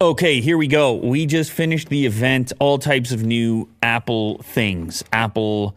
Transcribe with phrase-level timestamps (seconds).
[0.00, 0.94] Okay, here we go.
[0.94, 2.52] We just finished the event.
[2.60, 5.02] All types of new Apple things.
[5.12, 5.74] Apple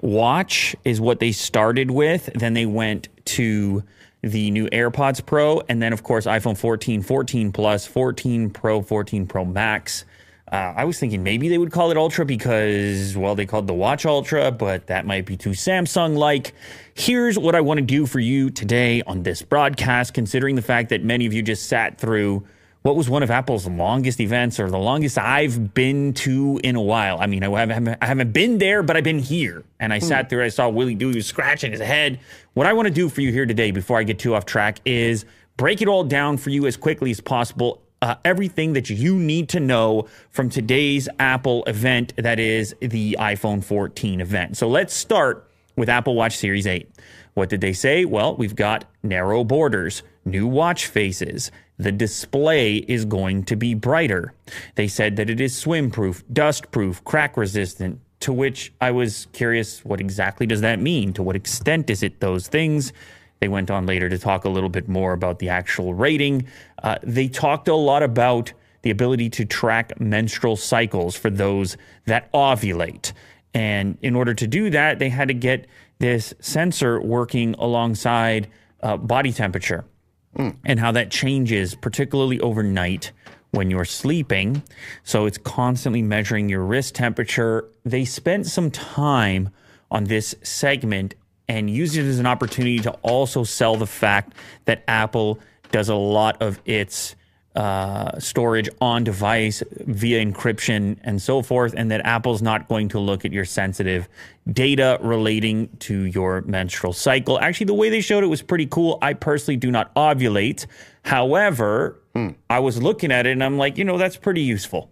[0.00, 2.30] Watch is what they started with.
[2.34, 3.84] Then they went to
[4.22, 9.26] the new AirPods Pro, and then, of course, iPhone 14, 14 Plus, 14 Pro, 14
[9.26, 10.06] Pro Max.
[10.50, 13.74] Uh, I was thinking maybe they would call it Ultra because, well, they called the
[13.74, 16.54] Watch Ultra, but that might be too Samsung like.
[16.94, 20.88] Here's what I want to do for you today on this broadcast, considering the fact
[20.88, 22.46] that many of you just sat through
[22.82, 26.80] what was one of Apple's longest events or the longest I've been to in a
[26.80, 27.18] while.
[27.20, 29.64] I mean, I haven't, I haven't been there, but I've been here.
[29.80, 32.20] And I sat there, I saw Willie Doo scratching his head.
[32.54, 34.80] What I want to do for you here today, before I get too off track,
[34.84, 35.24] is
[35.56, 37.82] break it all down for you as quickly as possible.
[38.00, 43.62] Uh, everything that you need to know from today's Apple event, that is the iPhone
[43.62, 44.56] 14 event.
[44.56, 46.88] So let's start with Apple Watch Series 8.
[47.34, 48.04] What did they say?
[48.04, 51.50] Well, we've got narrow borders, new watch faces.
[51.78, 54.34] The display is going to be brighter.
[54.74, 58.00] They said that it is swim proof, dust proof, crack resistant.
[58.20, 61.12] To which I was curious, what exactly does that mean?
[61.12, 62.92] To what extent is it those things?
[63.40, 66.48] They went on later to talk a little bit more about the actual rating.
[66.82, 71.76] Uh, they talked a lot about the ability to track menstrual cycles for those
[72.06, 73.12] that ovulate.
[73.54, 75.66] And in order to do that, they had to get
[76.00, 78.48] this sensor working alongside
[78.82, 79.84] uh, body temperature
[80.34, 83.12] and how that changes, particularly overnight
[83.50, 84.62] when you're sleeping.
[85.04, 87.68] So it's constantly measuring your wrist temperature.
[87.84, 89.50] They spent some time
[89.90, 91.14] on this segment
[91.48, 94.34] and used it as an opportunity to also sell the fact
[94.66, 95.38] that Apple
[95.70, 97.16] does a lot of its
[97.58, 103.00] uh, storage on device via encryption and so forth, and that Apple's not going to
[103.00, 104.08] look at your sensitive
[104.52, 107.36] data relating to your menstrual cycle.
[107.40, 108.96] Actually, the way they showed it was pretty cool.
[109.02, 110.66] I personally do not ovulate.
[111.02, 112.28] However, hmm.
[112.48, 114.88] I was looking at it and I'm like, you know, that's pretty useful.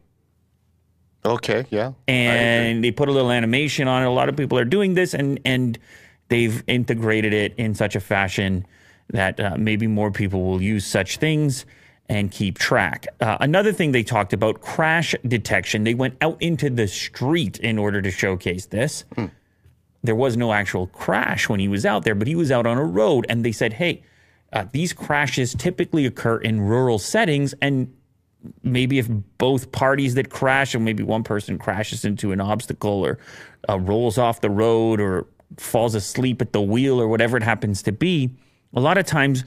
[1.24, 1.92] Okay, yeah.
[2.08, 4.06] And they put a little animation on it.
[4.06, 5.78] A lot of people are doing this and and
[6.30, 8.66] they've integrated it in such a fashion
[9.10, 11.64] that uh, maybe more people will use such things
[12.08, 13.06] and keep track.
[13.20, 15.84] Uh, another thing they talked about crash detection.
[15.84, 19.04] They went out into the street in order to showcase this.
[19.16, 19.30] Mm.
[20.02, 22.78] There was no actual crash when he was out there, but he was out on
[22.78, 24.02] a road and they said, hey,
[24.52, 27.54] uh, these crashes typically occur in rural settings.
[27.60, 27.92] And
[28.62, 33.18] maybe if both parties that crash, or maybe one person crashes into an obstacle or
[33.68, 37.82] uh, rolls off the road or falls asleep at the wheel or whatever it happens
[37.82, 38.30] to be,
[38.74, 39.44] a lot of times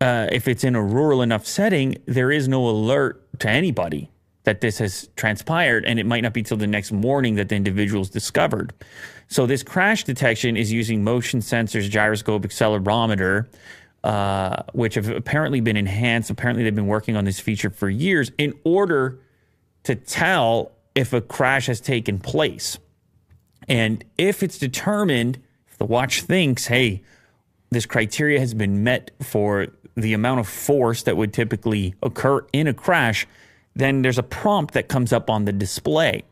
[0.00, 4.10] uh, if it's in a rural enough setting, there is no alert to anybody
[4.44, 7.56] that this has transpired, and it might not be till the next morning that the
[7.56, 8.72] individual is discovered.
[9.28, 13.48] So this crash detection is using motion sensors, gyroscope, accelerometer,
[14.04, 16.30] uh, which have apparently been enhanced.
[16.30, 19.18] Apparently, they've been working on this feature for years in order
[19.82, 22.78] to tell if a crash has taken place.
[23.68, 27.02] And if it's determined, if the watch thinks, hey,
[27.70, 32.66] this criteria has been met for the amount of force that would typically occur in
[32.66, 33.26] a crash,
[33.74, 36.22] then there's a prompt that comes up on the display.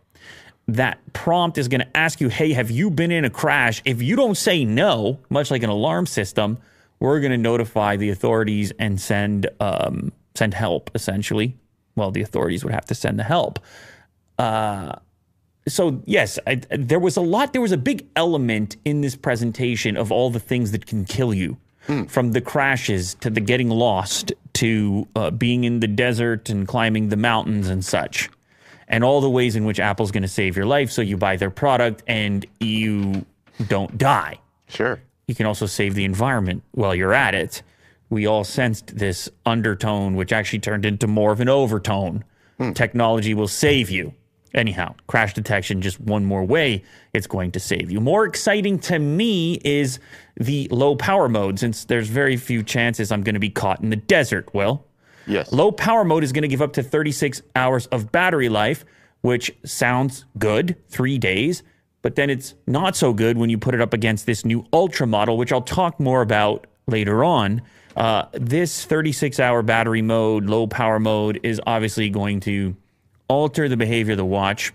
[0.68, 3.82] That prompt is going to ask you, hey, have you been in a crash?
[3.84, 6.58] If you don't say no, much like an alarm system,
[7.00, 10.90] we're going to notify the authorities and send um, send help.
[10.94, 11.56] Essentially,
[11.96, 13.58] well, the authorities would have to send the help.
[14.38, 14.94] Uh,
[15.68, 17.52] so yes, I, there was a lot.
[17.52, 21.34] There was a big element in this presentation of all the things that can kill
[21.34, 22.08] you mm.
[22.10, 27.08] from the crashes to the getting lost to uh, being in the desert and climbing
[27.08, 28.28] the mountains and such,
[28.88, 31.36] and all the ways in which Apple's going to save your life so you buy
[31.36, 33.24] their product and you
[33.68, 34.38] don't die.
[34.68, 35.00] Sure.
[35.26, 37.62] You can also save the environment while you're at it.
[38.10, 42.24] We all sensed this undertone, which actually turned into more of an overtone.
[42.60, 42.74] Mm.
[42.74, 44.14] Technology will save you.
[44.54, 48.00] Anyhow, crash detection, just one more way it's going to save you.
[48.00, 49.98] More exciting to me is
[50.36, 53.90] the low power mode, since there's very few chances I'm going to be caught in
[53.90, 54.48] the desert.
[54.54, 54.86] Well,
[55.26, 55.52] yes.
[55.52, 58.84] Low power mode is going to give up to 36 hours of battery life,
[59.22, 61.64] which sounds good, three days,
[62.02, 65.06] but then it's not so good when you put it up against this new Ultra
[65.06, 67.62] model, which I'll talk more about later on.
[67.96, 72.76] Uh, this 36 hour battery mode, low power mode, is obviously going to
[73.28, 74.72] alter the behavior of the watch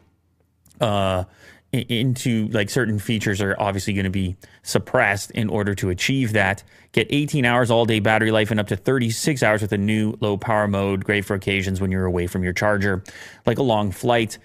[0.81, 1.23] uh,
[1.71, 6.63] into like certain features are obviously going to be suppressed in order to achieve that.
[6.93, 10.17] Get 18 hours all day battery life and up to 36 hours with a new
[10.19, 13.03] low power mode, great for occasions when you're away from your charger,
[13.45, 14.39] like a long flight.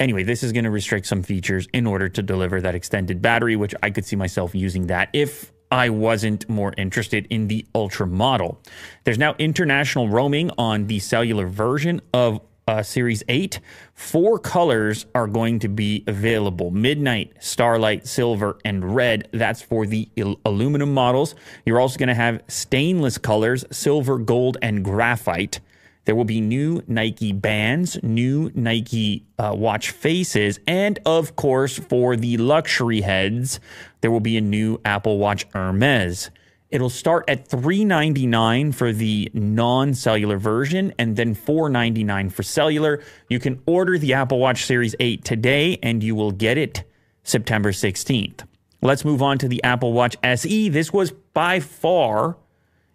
[0.00, 3.54] Anyway, this is going to restrict some features in order to deliver that extended battery,
[3.54, 8.08] which I could see myself using that if I wasn't more interested in the Ultra
[8.08, 8.60] model.
[9.04, 13.60] There's now international roaming on the cellular version of uh, Series 8,
[13.94, 19.28] four colors are going to be available Midnight, Starlight, Silver, and Red.
[19.32, 21.34] That's for the il- aluminum models.
[21.66, 25.60] You're also going to have stainless colors Silver, Gold, and Graphite.
[26.04, 32.14] There will be new Nike bands, new Nike uh, watch faces, and of course, for
[32.14, 33.58] the luxury heads,
[34.02, 36.30] there will be a new Apple Watch Hermes.
[36.74, 43.00] It'll start at 399 for the non-cellular version and then 499 for cellular.
[43.28, 46.82] You can order the Apple Watch Series 8 today and you will get it
[47.22, 48.40] September 16th.
[48.82, 50.68] Let's move on to the Apple Watch SE.
[50.68, 52.38] This was by far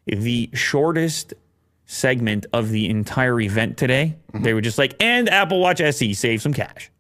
[0.06, 1.34] the shortest
[1.86, 4.18] segment of the entire event today.
[4.34, 6.92] They were just like, and Apple Watch SE, save some cash.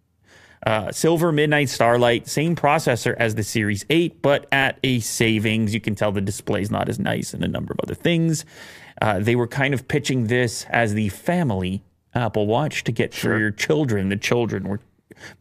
[0.66, 5.74] Uh, Silver Midnight Starlight, same processor as the Series 8, but at a savings.
[5.74, 8.46] You can tell the display's not as nice and a number of other things.
[9.02, 11.82] Uh, they were kind of pitching this as the family
[12.14, 14.10] Apple Watch to get for your children.
[14.10, 14.82] The children were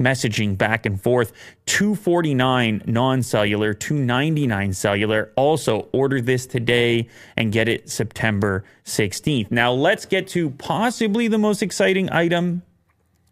[0.01, 1.33] messaging back and forth
[1.67, 7.07] 249 non-cellular 299 cellular also order this today
[7.37, 12.63] and get it september 16th now let's get to possibly the most exciting item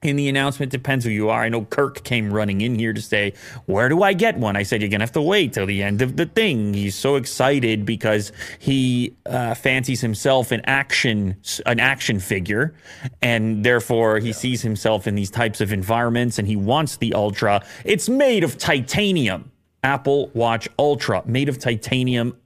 [0.06, 1.43] in the announcement depends who you are.
[1.43, 3.35] I know Kirk came running in here to say,
[3.67, 4.56] Where do I get one?
[4.56, 6.75] I said, You're going to have to wait till the end of the thing.
[6.75, 11.37] He's so excited because he uh, fancies himself an action,
[11.67, 12.75] an action figure.
[13.23, 17.64] And therefore, he sees himself in these types of environments and he wants the Ultra.
[17.85, 19.50] It's made of titanium.
[19.85, 22.37] Apple Watch Ultra, made of titanium.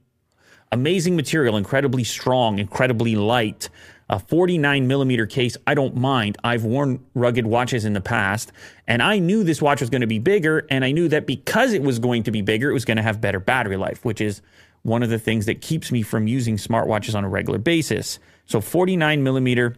[0.71, 3.67] Amazing material, incredibly strong, incredibly light
[4.11, 6.37] a 49 millimeter case, I don't mind.
[6.43, 8.51] I've worn rugged watches in the past,
[8.85, 11.71] and I knew this watch was going to be bigger, and I knew that because
[11.71, 14.19] it was going to be bigger, it was going to have better battery life, which
[14.19, 14.41] is
[14.83, 18.19] one of the things that keeps me from using smartwatches on a regular basis.
[18.45, 19.77] So 49 millimeter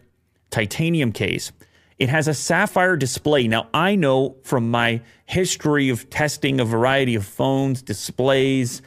[0.50, 1.52] titanium case.
[2.00, 3.46] It has a sapphire display.
[3.46, 8.82] Now, I know from my history of testing a variety of phones, displays,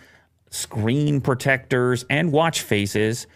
[0.49, 3.27] screen protectors, and watch faces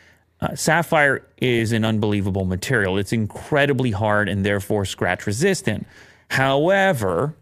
[0.42, 2.98] uh, sapphire is an unbelievable material.
[2.98, 5.86] It's incredibly hard and therefore scratch resistant.
[6.30, 7.36] However,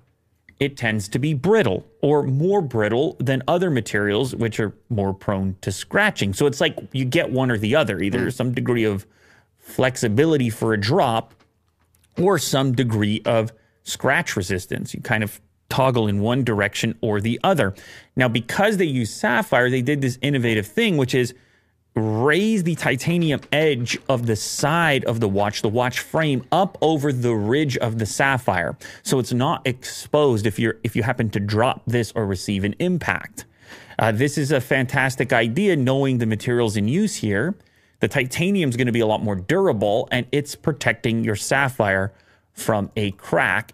[0.59, 5.55] it tends to be brittle or more brittle than other materials, which are more prone
[5.61, 6.33] to scratching.
[6.33, 8.33] So it's like you get one or the other either mm.
[8.33, 9.05] some degree of
[9.57, 11.33] flexibility for a drop
[12.19, 13.53] or some degree of
[13.83, 14.93] scratch resistance.
[14.93, 17.73] You kind of toggle in one direction or the other.
[18.15, 21.33] Now, because they use sapphire, they did this innovative thing, which is
[21.95, 27.11] raise the titanium edge of the side of the watch, the watch frame, up over
[27.11, 31.39] the ridge of the sapphire, so it's not exposed if you're if you happen to
[31.39, 33.45] drop this or receive an impact.
[33.97, 37.55] Uh, this is a fantastic idea, knowing the materials in use here.
[37.99, 42.13] The titanium is going to be a lot more durable, and it's protecting your sapphire
[42.53, 43.73] from a crack.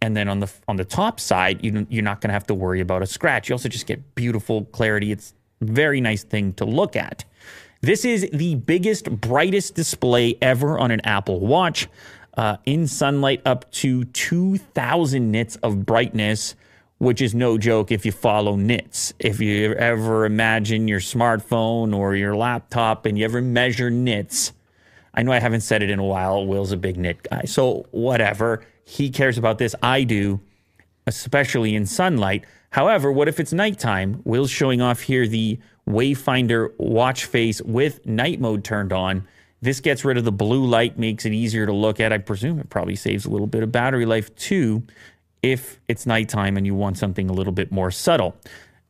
[0.00, 2.54] And then on the on the top side, you, you're not going to have to
[2.54, 3.48] worry about a scratch.
[3.48, 5.10] You also just get beautiful clarity.
[5.10, 7.24] It's very nice thing to look at.
[7.84, 11.86] This is the biggest, brightest display ever on an Apple Watch.
[12.34, 16.54] Uh, in sunlight, up to 2,000 nits of brightness,
[16.96, 19.12] which is no joke if you follow nits.
[19.18, 24.52] If you ever imagine your smartphone or your laptop and you ever measure nits,
[25.12, 26.46] I know I haven't said it in a while.
[26.46, 27.42] Will's a big nit guy.
[27.44, 28.64] So, whatever.
[28.86, 29.74] He cares about this.
[29.82, 30.40] I do,
[31.06, 32.46] especially in sunlight.
[32.70, 34.22] However, what if it's nighttime?
[34.24, 39.26] Will's showing off here the Wayfinder watch face with night mode turned on.
[39.60, 42.12] This gets rid of the blue light, makes it easier to look at.
[42.12, 44.82] I presume it probably saves a little bit of battery life too
[45.42, 48.36] if it's nighttime and you want something a little bit more subtle.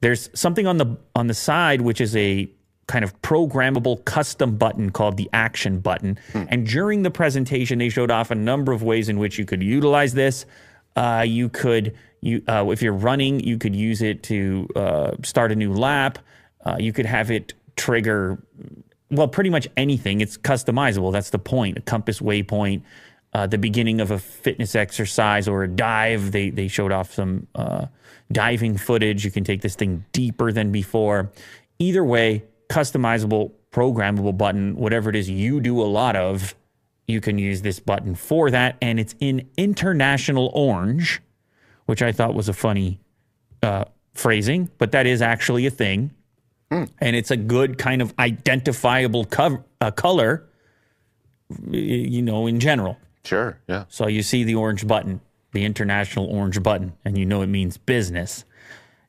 [0.00, 2.48] There's something on the on the side which is a
[2.86, 6.18] kind of programmable custom button called the action button.
[6.32, 6.44] Hmm.
[6.48, 9.62] And during the presentation, they showed off a number of ways in which you could
[9.62, 10.44] utilize this.
[10.96, 15.50] Uh, you could, you uh, if you're running, you could use it to uh, start
[15.50, 16.18] a new lap.
[16.64, 18.42] Uh, you could have it trigger,
[19.10, 20.20] well, pretty much anything.
[20.20, 21.12] It's customizable.
[21.12, 21.78] That's the point.
[21.78, 22.82] A compass waypoint,
[23.32, 26.32] uh, the beginning of a fitness exercise or a dive.
[26.32, 27.86] They, they showed off some uh,
[28.32, 29.24] diving footage.
[29.24, 31.30] You can take this thing deeper than before.
[31.78, 36.54] Either way, customizable, programmable button, whatever it is you do a lot of,
[37.06, 38.76] you can use this button for that.
[38.80, 41.20] And it's in international orange,
[41.86, 43.00] which I thought was a funny
[43.62, 46.12] uh, phrasing, but that is actually a thing.
[46.74, 46.90] Mm.
[46.98, 50.48] And it's a good kind of identifiable co- uh, color,
[51.70, 52.98] you know, in general.
[53.24, 53.84] Sure, yeah.
[53.88, 55.20] So you see the orange button,
[55.52, 58.44] the international orange button, and you know it means business.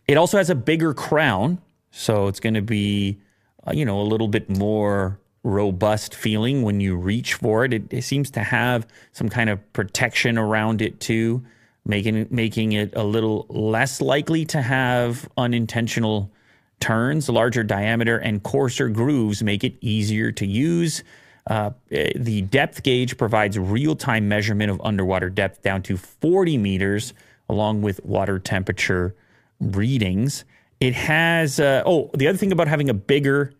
[0.08, 3.20] It also has a bigger crown, so it's going to be,
[3.66, 7.74] uh, you know, a little bit more robust feeling when you reach for it.
[7.74, 7.92] it.
[7.92, 11.44] It seems to have some kind of protection around it too,
[11.84, 16.32] making making it a little less likely to have unintentional
[16.80, 17.30] turns.
[17.30, 21.04] Larger diameter and coarser grooves make it easier to use.
[21.48, 27.14] Uh, the depth gauge provides real time measurement of underwater depth down to 40 meters,
[27.50, 29.16] along with water temperature
[29.60, 30.44] readings.
[30.80, 33.54] It has, uh, oh, the other thing about having a bigger,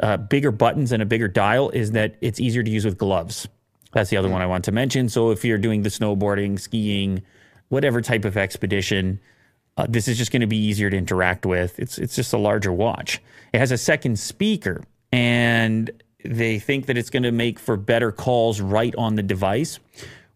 [0.00, 3.48] uh, bigger buttons and a bigger dial is that it's easier to use with gloves.
[3.92, 5.08] That's the other one I want to mention.
[5.08, 7.22] So if you're doing the snowboarding, skiing,
[7.70, 9.18] whatever type of expedition,
[9.76, 11.78] uh, this is just going to be easier to interact with.
[11.78, 13.20] It's it's just a larger watch.
[13.52, 15.90] It has a second speaker, and
[16.24, 19.78] they think that it's going to make for better calls right on the device,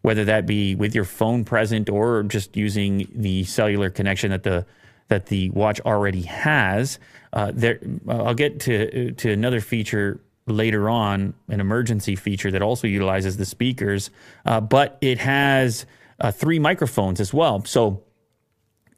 [0.02, 4.64] whether that be with your phone present or just using the cellular connection that the
[5.08, 6.98] that the watch already has.
[7.32, 12.86] Uh, there, I'll get to to another feature later on, an emergency feature that also
[12.86, 14.10] utilizes the speakers,
[14.44, 15.86] uh, but it has
[16.20, 17.64] uh, three microphones as well.
[17.64, 18.02] So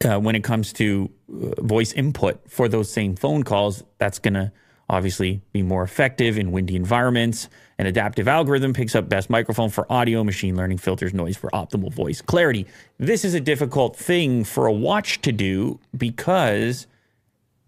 [0.05, 4.35] uh, when it comes to uh, voice input for those same phone calls, that's going
[4.35, 4.51] to
[4.89, 7.49] obviously be more effective in windy environments.
[7.77, 11.93] An adaptive algorithm picks up best microphone for audio, machine learning filters noise for optimal
[11.93, 12.65] voice clarity.
[12.97, 16.87] This is a difficult thing for a watch to do because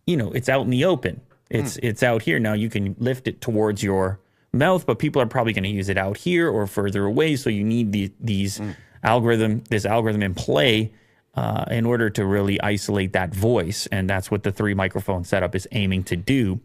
[0.09, 1.21] you know, it's out in the open.
[1.51, 1.81] It's mm.
[1.83, 2.53] it's out here now.
[2.53, 4.19] You can lift it towards your
[4.51, 7.36] mouth, but people are probably going to use it out here or further away.
[7.36, 8.75] So you need the, these mm.
[9.03, 10.91] algorithm, this algorithm in play
[11.36, 15.55] uh, in order to really isolate that voice, and that's what the three microphone setup
[15.55, 16.59] is aiming to do.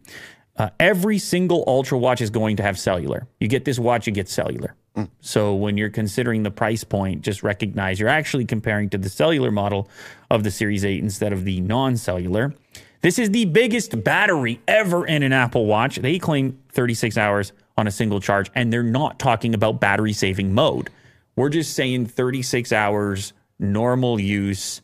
[0.57, 3.27] Uh, every single Ultra watch is going to have cellular.
[3.39, 4.75] You get this watch, you get cellular.
[4.95, 5.09] Mm.
[5.19, 9.51] So when you're considering the price point, just recognize you're actually comparing to the cellular
[9.51, 9.89] model
[10.31, 12.53] of the Series 8 instead of the non cellular.
[13.01, 15.97] This is the biggest battery ever in an Apple Watch.
[15.97, 20.53] They claim 36 hours on a single charge, and they're not talking about battery saving
[20.53, 20.89] mode.
[21.35, 24.81] We're just saying 36 hours, normal use,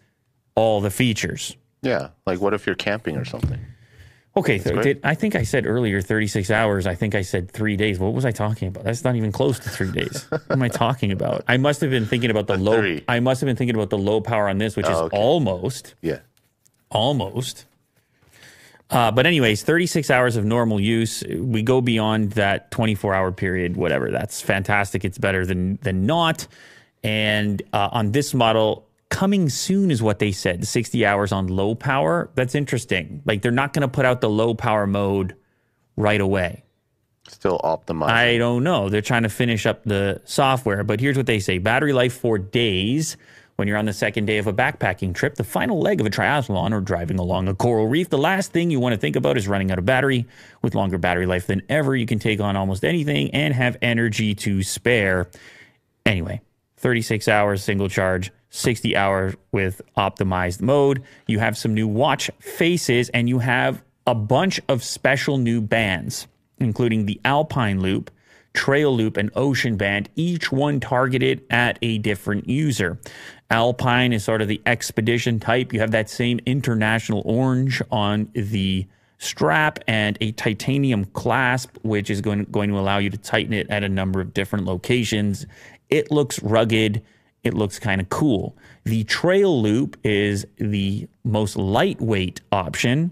[0.56, 1.56] all the features.
[1.82, 2.10] Yeah.
[2.26, 3.60] Like what if you're camping or something?
[4.38, 6.88] Okay, th- I think I said earlier 36 hours.
[6.88, 8.00] I think I said three days.
[8.00, 8.86] What was I talking about?
[8.86, 10.26] That's not even close to three days.
[10.30, 11.44] what am I talking about?
[11.50, 12.78] I must have been thinking about the, the low.
[12.80, 13.04] Three.
[13.10, 15.18] I must have been thinking about the low power on this, which oh, is okay.
[15.18, 15.96] almost.
[16.02, 16.20] Yeah.
[16.90, 17.66] Almost.
[18.90, 21.24] Uh, but anyways, 36 hours of normal use.
[21.28, 23.76] We go beyond that 24 hour period.
[23.76, 24.12] Whatever.
[24.12, 25.04] That's fantastic.
[25.04, 26.48] It's better than than not.
[27.04, 31.76] And uh, on this model, coming soon is what they said 60 hours on low
[31.76, 32.32] power.
[32.36, 33.22] That's interesting.
[33.26, 35.36] Like they're not going to put out the low power mode
[35.96, 36.64] right away.
[37.28, 38.90] Still optimized i don't know.
[38.90, 41.60] They're trying to finish up the software but here's what they say.
[41.60, 43.16] Battery life for days
[43.58, 46.10] when you're on the second day of a backpacking trip the final leg of a
[46.10, 49.38] triathlon or driving along a coral reef the last thing you want to think about
[49.38, 50.26] is running out of battery.
[50.62, 54.34] With longer battery life than ever you can take on almost anything and have energy
[54.36, 55.30] to spare.
[56.06, 56.42] Anyway
[56.82, 61.04] 36 hours single charge 60 hours with optimized mode.
[61.26, 66.28] You have some new watch faces and you have a bunch of special new bands,
[66.60, 68.12] including the Alpine Loop,
[68.54, 73.00] Trail Loop, and Ocean Band, each one targeted at a different user.
[73.50, 75.72] Alpine is sort of the expedition type.
[75.72, 78.86] You have that same international orange on the
[79.22, 83.70] strap and a titanium clasp, which is going, going to allow you to tighten it
[83.70, 85.46] at a number of different locations.
[85.92, 87.04] It looks rugged
[87.44, 88.56] it looks kind of cool.
[88.84, 93.12] The trail loop is the most lightweight option.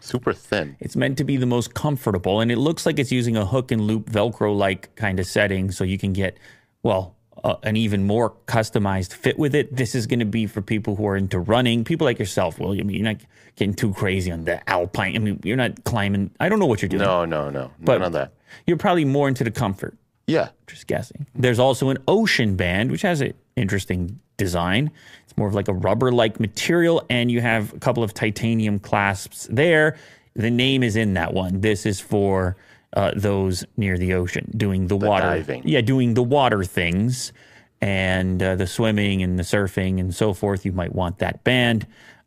[0.00, 0.76] Super thin.
[0.80, 3.72] It's meant to be the most comfortable, and it looks like it's using a hook
[3.72, 6.36] and loop Velcro like kind of setting, so you can get,
[6.82, 9.74] well, uh, an even more customized fit with it.
[9.74, 12.90] This is going to be for people who are into running, people like yourself, William.
[12.90, 13.16] You're not
[13.56, 15.16] getting too crazy on the alpine.
[15.16, 16.30] I mean, you're not climbing.
[16.38, 17.02] I don't know what you're doing.
[17.02, 17.72] No, no, no.
[17.80, 18.34] But None of that.
[18.66, 19.96] You're probably more into the comfort.
[20.26, 20.48] Yeah.
[20.66, 21.26] Just guessing.
[21.34, 24.90] There's also an ocean band, which has an interesting design.
[25.24, 28.78] It's more of like a rubber like material, and you have a couple of titanium
[28.78, 29.96] clasps there.
[30.34, 31.60] The name is in that one.
[31.60, 32.56] This is for
[32.94, 35.26] uh, those near the ocean doing the, the water.
[35.26, 35.62] Diving.
[35.66, 37.32] Yeah, doing the water things
[37.80, 40.64] and uh, the swimming and the surfing and so forth.
[40.64, 41.86] You might want that band.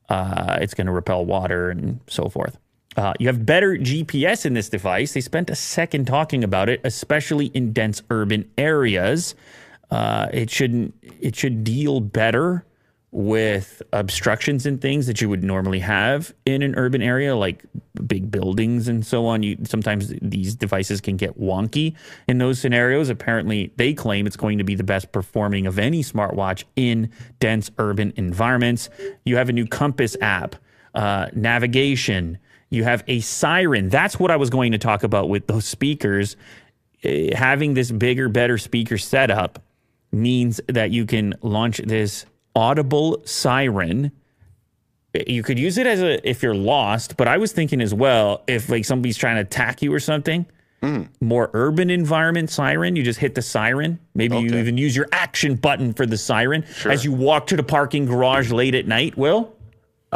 [0.10, 2.58] Uh, it's going to repel water and so forth.
[2.98, 5.14] Uh, you have better GPS in this device.
[5.14, 9.36] They spent a second talking about it, especially in dense urban areas.
[9.92, 10.96] Uh, it shouldn't.
[11.22, 12.66] It should deal better
[13.12, 17.64] with obstructions and things that you would normally have in an urban area, like
[18.06, 19.44] big buildings and so on.
[19.44, 21.96] You sometimes these devices can get wonky
[22.28, 23.10] in those scenarios.
[23.10, 27.70] Apparently, they claim it's going to be the best performing of any smartwatch in dense
[27.78, 28.90] urban environments.
[29.24, 30.56] You have a new compass app,
[30.96, 32.40] uh, navigation.
[32.70, 33.90] You have a siren.
[33.90, 36.36] That's what I was going to talk about with those speakers.
[37.04, 39.62] eh, having this bigger, better speaker setup
[40.12, 44.12] means that you can launch this audible siren.
[45.28, 48.44] You could use it as a if you're lost, but I was thinking as well
[48.48, 50.46] if like somebody's trying to attack you or something.
[51.20, 52.96] More urban environment siren.
[52.96, 54.00] You just hit the siren.
[54.14, 57.64] Maybe you even use your action button for the siren as you walk to the
[57.64, 59.18] parking garage late at night.
[59.18, 59.54] Will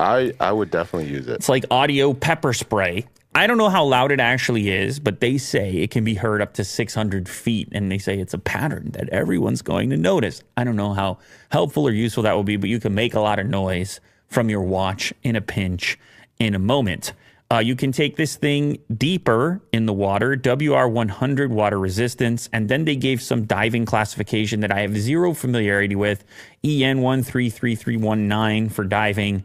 [0.01, 1.35] I I would definitely use it.
[1.35, 3.07] it's like audio pepper spray.
[3.33, 6.41] I don't know how loud it actually is, but they say it can be heard
[6.41, 10.43] up to 600 feet, and they say it's a pattern that everyone's going to notice.
[10.57, 13.21] I don't know how helpful or useful that will be, but you can make a
[13.21, 15.97] lot of noise from your watch in a pinch
[16.39, 17.13] in a moment.
[17.51, 22.85] Uh, you can take this thing deeper in the water, WR100 water resistance, and then
[22.85, 26.23] they gave some diving classification that I have zero familiarity with,
[26.63, 29.43] E EN133319 for diving.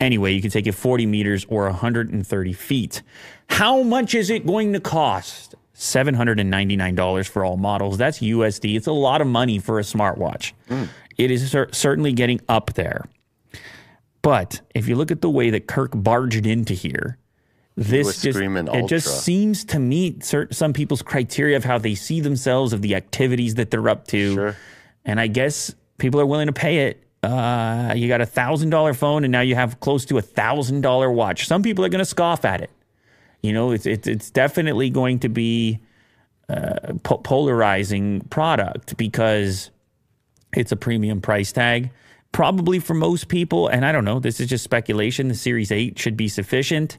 [0.00, 3.02] Anyway, you can take it 40 meters or 130 feet.
[3.48, 5.54] How much is it going to cost?
[5.74, 7.98] $799 for all models.
[7.98, 8.76] That's USD.
[8.76, 10.52] It's a lot of money for a smartwatch.
[11.16, 13.04] It is cer- certainly getting up there.
[14.22, 17.18] But if you look at the way that Kirk barged into here,
[17.76, 18.36] this just
[18.74, 22.82] it just seems to meet cer- some people's criteria of how they see themselves, of
[22.82, 24.34] the activities that they're up to.
[24.34, 24.56] Sure.
[25.04, 27.05] And I guess people are willing to pay it.
[27.26, 30.80] Uh, you got a thousand dollar phone, and now you have close to a thousand
[30.80, 31.46] dollar watch.
[31.46, 32.70] Some people are going to scoff at it.
[33.42, 35.80] You know, it's it's it's definitely going to be
[36.48, 39.70] a po- polarizing product because
[40.54, 41.90] it's a premium price tag.
[42.32, 44.20] Probably for most people, and I don't know.
[44.20, 45.28] This is just speculation.
[45.28, 46.98] The Series Eight should be sufficient,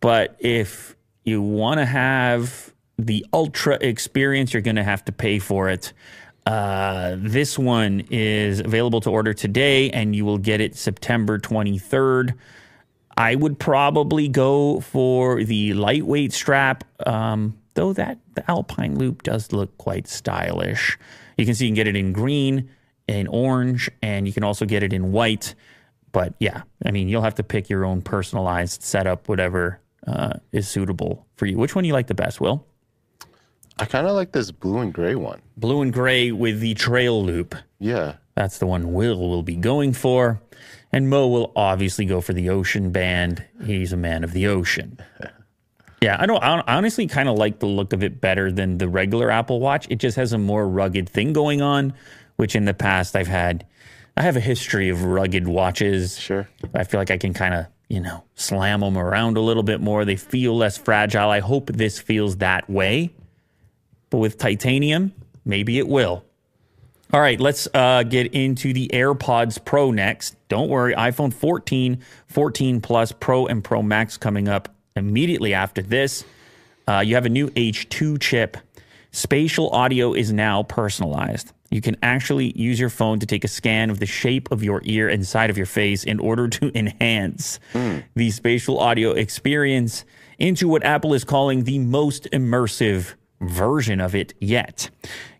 [0.00, 5.38] but if you want to have the ultra experience, you're going to have to pay
[5.38, 5.92] for it.
[6.46, 12.34] Uh, this one is available to order today, and you will get it September 23rd.
[13.16, 19.52] I would probably go for the lightweight strap, um, though that the Alpine Loop does
[19.52, 20.98] look quite stylish.
[21.36, 22.70] You can see you can get it in green,
[23.06, 25.54] in orange, and you can also get it in white.
[26.10, 30.68] But yeah, I mean, you'll have to pick your own personalized setup, whatever uh, is
[30.68, 31.56] suitable for you.
[31.56, 32.66] Which one do you like the best, Will?
[33.78, 35.40] I kind of like this blue and gray one.
[35.56, 37.54] Blue and gray with the trail loop.
[37.78, 38.16] Yeah.
[38.34, 40.40] That's the one Will will be going for.
[40.92, 43.44] And Mo will obviously go for the ocean band.
[43.64, 44.98] He's a man of the ocean.
[46.02, 48.88] Yeah, I don't I honestly kind of like the look of it better than the
[48.88, 49.86] regular Apple Watch.
[49.88, 51.94] It just has a more rugged thing going on,
[52.34, 53.64] which in the past I've had
[54.16, 56.18] I have a history of rugged watches.
[56.18, 56.48] Sure.
[56.74, 59.80] I feel like I can kind of, you know, slam them around a little bit
[59.80, 60.04] more.
[60.04, 61.30] They feel less fragile.
[61.30, 63.14] I hope this feels that way.
[64.12, 65.14] But with titanium,
[65.46, 66.22] maybe it will.
[67.14, 70.36] All right, let's uh, get into the AirPods Pro next.
[70.48, 76.24] Don't worry, iPhone 14, 14 Plus, Pro, and Pro Max coming up immediately after this.
[76.86, 78.58] Uh, you have a new H2 chip.
[79.12, 81.52] Spatial audio is now personalized.
[81.70, 84.82] You can actually use your phone to take a scan of the shape of your
[84.84, 87.60] ear and side of your face in order to enhance
[88.14, 90.04] the spatial audio experience
[90.38, 94.90] into what Apple is calling the most immersive version of it yet.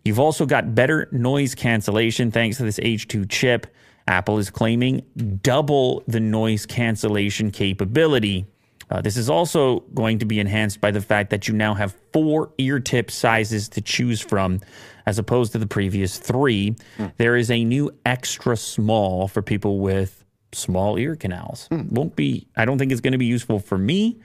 [0.03, 3.67] You've also got better noise cancellation thanks to this H2 chip.
[4.07, 5.03] Apple is claiming
[5.41, 8.45] double the noise cancellation capability.
[8.89, 11.95] Uh, this is also going to be enhanced by the fact that you now have
[12.11, 14.59] four ear tip sizes to choose from,
[15.05, 16.75] as opposed to the previous three.
[17.17, 21.67] There is a new extra small for people with small ear canals.
[21.71, 24.19] Won't be, I don't think it's going to be useful for me,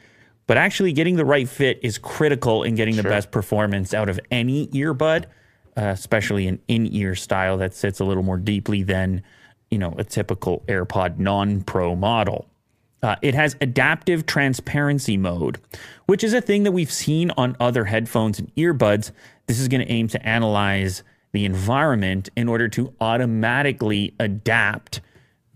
[0.48, 4.18] but actually getting the right fit is critical in getting the best performance out of
[4.30, 5.26] any earbud,
[5.76, 9.22] uh, especially an in-ear style that sits a little more deeply than,
[9.70, 12.48] you know, a typical AirPod non-Pro model.
[13.02, 15.61] Uh, it has adaptive transparency mode,
[16.06, 19.12] which is a thing that we've seen on other headphones and earbuds.
[19.46, 25.02] This is going to aim to analyze the environment in order to automatically adapt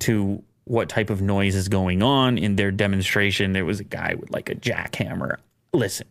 [0.01, 2.39] to what type of noise is going on.
[2.39, 5.37] In their demonstration, there was a guy with like a jackhammer.
[5.73, 6.07] Listen,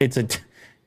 [0.00, 0.40] it's a t-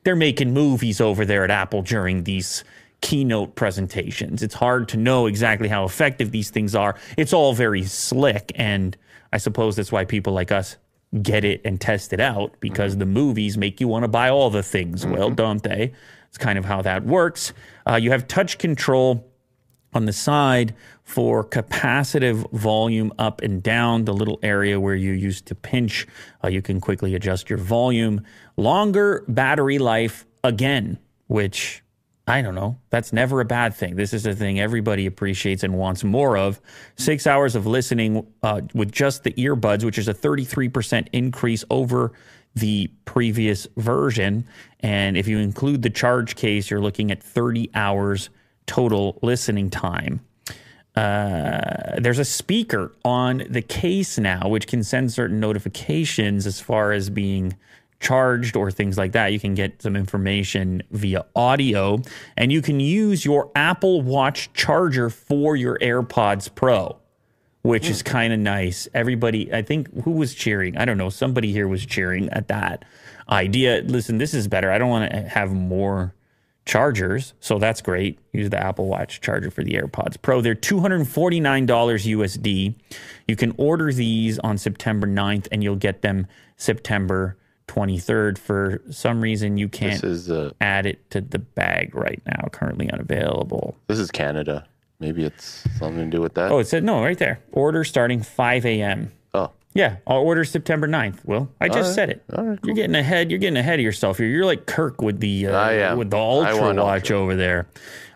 [0.04, 2.64] they're making movies over there at Apple during these
[3.02, 4.44] keynote presentations.
[4.44, 6.96] It's hard to know exactly how effective these things are.
[7.18, 8.96] It's all very slick and
[9.32, 10.78] I suppose that's why people like us
[11.22, 14.50] get it and test it out because the movies make you want to buy all
[14.50, 15.06] the things.
[15.06, 15.94] Well, don't they?
[16.28, 17.54] It's kind of how that works.
[17.88, 19.28] Uh, you have touch control
[19.94, 20.76] on the side
[21.10, 26.06] for capacitive volume up and down, the little area where you used to pinch.
[26.44, 28.24] Uh, you can quickly adjust your volume.
[28.58, 31.82] Longer battery life again, which
[32.28, 32.78] I don't know.
[32.92, 33.96] That's never a bad thing.
[33.96, 36.62] This is a thing everybody appreciates and wants more of.
[36.96, 42.14] Six hours of listening uh, with just the earbuds, which is a 33% increase over
[42.54, 44.46] the previous version.
[44.82, 48.30] And if you include the charge case, you're looking at 30 hours
[48.68, 50.22] total listening time.
[51.00, 56.92] Uh, there's a speaker on the case now, which can send certain notifications as far
[56.92, 57.56] as being
[58.02, 59.32] charged or things like that.
[59.32, 62.00] You can get some information via audio,
[62.36, 66.98] and you can use your Apple Watch charger for your AirPods Pro,
[67.62, 68.90] which is kind of nice.
[68.94, 70.78] Everybody, I think, who was cheering?
[70.78, 71.10] I don't know.
[71.10, 72.84] Somebody here was cheering at that
[73.30, 73.84] idea.
[73.86, 74.70] Listen, this is better.
[74.70, 76.14] I don't want to have more
[76.70, 78.20] chargers, so that's great.
[78.32, 80.40] Use the Apple Watch charger for the AirPods Pro.
[80.40, 82.76] They're $249 USD.
[83.28, 86.28] You can order these on September 9th and you'll get them
[86.58, 88.38] September 23rd.
[88.38, 92.90] For some reason, you can't is uh, add it to the bag right now, currently
[92.92, 93.76] unavailable.
[93.88, 94.68] this is Canada.
[95.00, 96.52] Maybe it's something to do with that.
[96.52, 97.40] Oh, it said no right there.
[97.52, 99.12] Order starting 5 a.m.
[99.34, 101.20] Oh, Yeah, I'll order September 9th.
[101.26, 101.96] Well, I just right.
[101.96, 102.24] said it.
[102.36, 103.30] Right, You're getting ahead.
[103.30, 104.26] You're getting ahead of yourself here.
[104.28, 107.18] You're like Kirk with the uh, with the Ultra Watch Ultra.
[107.18, 107.68] over there.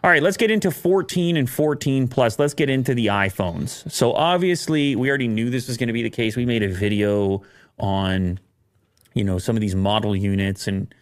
[0.03, 2.39] All right, let's get into 14 and 14 plus.
[2.39, 3.89] Let's get into the iPhones.
[3.91, 6.35] So obviously, we already knew this was going to be the case.
[6.35, 7.43] We made a video
[7.79, 8.39] on
[9.13, 10.93] you know some of these model units and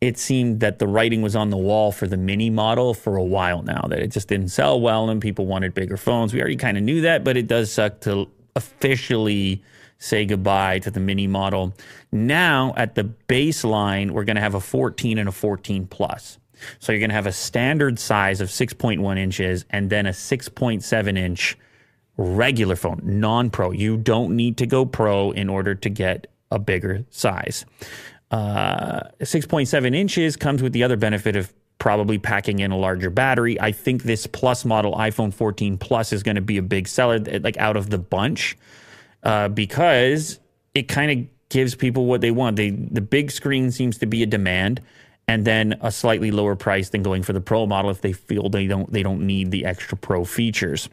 [0.00, 3.24] it seemed that the writing was on the wall for the mini model for a
[3.24, 6.56] while now that it just didn't sell well and people wanted bigger phones we already
[6.56, 9.62] kind of knew that but it does suck to officially
[9.98, 11.72] say goodbye to the mini model
[12.12, 16.38] now at the baseline we're going to have a 14 and a 14 plus
[16.78, 21.18] so you're going to have a standard size of 6.1 inches and then a 6.7
[21.18, 21.56] inch
[22.16, 23.70] regular phone, non pro.
[23.70, 27.64] You don't need to go pro in order to get a bigger size.
[28.30, 33.60] Uh, 6.7 inches comes with the other benefit of probably packing in a larger battery.
[33.60, 37.18] I think this plus model iPhone 14 Plus is going to be a big seller,
[37.18, 38.56] like out of the bunch,
[39.26, 40.38] uh, because
[40.72, 42.54] it kind of gives people what they want.
[42.56, 44.80] They, the big screen seems to be a demand.
[45.28, 48.48] And then a slightly lower price than going for the pro model if they feel
[48.48, 50.88] they don't they don't need the extra pro features.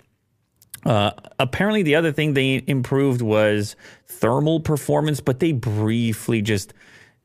[0.84, 3.76] Uh, apparently, the other thing they improved was
[4.08, 6.74] thermal performance, but they briefly just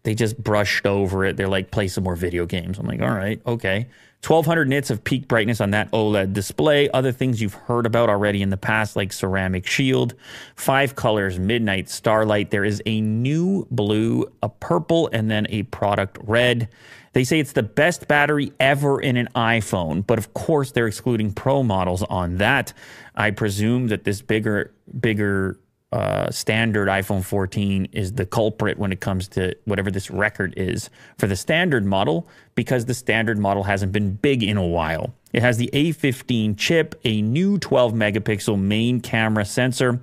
[0.02, 1.38] they just brushed over it.
[1.38, 2.78] They're like, play some more video games.
[2.78, 3.88] I'm like, all right, okay.
[4.26, 6.90] 1200 nits of peak brightness on that OLED display.
[6.90, 10.14] Other things you've heard about already in the past, like ceramic shield,
[10.56, 12.50] five colors, midnight starlight.
[12.50, 16.68] There is a new blue, a purple, and then a product red.
[17.12, 21.32] They say it's the best battery ever in an iPhone, but of course they're excluding
[21.32, 22.72] Pro models on that.
[23.14, 25.58] I presume that this bigger, bigger
[25.90, 30.90] uh, standard iPhone 14 is the culprit when it comes to whatever this record is
[31.16, 35.14] for the standard model, because the standard model hasn't been big in a while.
[35.32, 40.00] It has the A15 chip, a new 12 megapixel main camera sensor,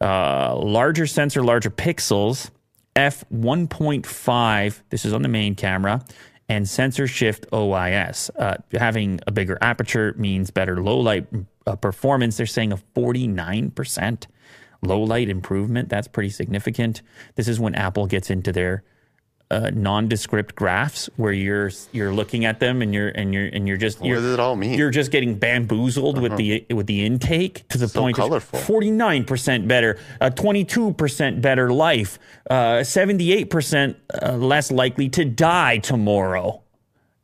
[0.00, 2.50] uh, larger sensor, larger pixels,
[2.96, 4.80] f1.5.
[4.90, 6.04] This is on the main camera.
[6.48, 8.28] And sensor shift OIS.
[8.36, 11.28] Uh, having a bigger aperture means better low light
[11.64, 12.36] uh, performance.
[12.36, 14.26] They're saying a 49%
[14.82, 15.88] low light improvement.
[15.88, 17.02] That's pretty significant.
[17.34, 18.82] This is when Apple gets into their
[19.50, 23.76] uh, nondescript graphs where you're you're looking at them and you're and you're and you're
[23.76, 24.78] just what you're, does it all mean?
[24.78, 26.36] you're just getting bamboozled with uh-huh.
[26.36, 28.60] the with the intake to the So point colorful.
[28.60, 34.36] forty nine percent better, uh, twenty two percent better life, uh, seventy eight percent uh,
[34.36, 36.62] less likely to die tomorrow,